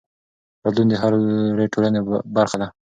بدلون 0.61 0.87
د 0.89 0.93
هرې 1.01 1.65
ټولنې 1.73 1.99
برخه 2.35 2.57
ده. 2.61 2.67